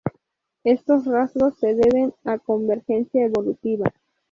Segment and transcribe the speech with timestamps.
[0.63, 3.93] Estos rasgos se deben a convergencia evolutiva.